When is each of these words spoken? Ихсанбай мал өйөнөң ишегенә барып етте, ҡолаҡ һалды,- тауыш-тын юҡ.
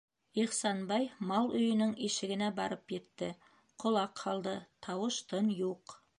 Ихсанбай 0.43 1.03
мал 1.31 1.51
өйөнөң 1.59 1.91
ишегенә 2.07 2.47
барып 2.61 2.95
етте, 2.97 3.31
ҡолаҡ 3.85 4.25
һалды,- 4.27 4.57
тауыш-тын 4.89 5.55
юҡ. 5.63 5.99